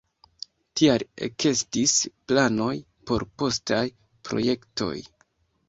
[0.79, 1.93] Tial ekestis
[2.33, 2.71] planoj
[3.13, 3.85] por postaj
[4.31, 4.93] projektoj.